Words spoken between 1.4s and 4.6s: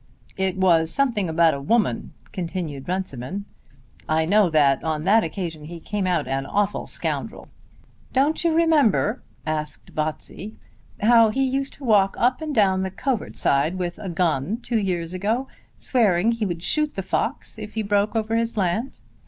a woman," continued Runciman. "I know